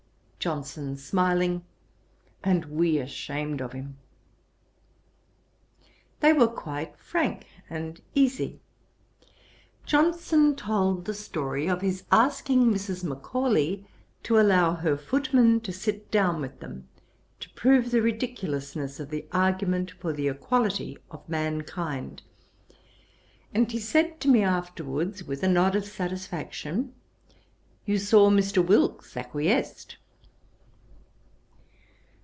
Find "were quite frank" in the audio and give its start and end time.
6.33-7.45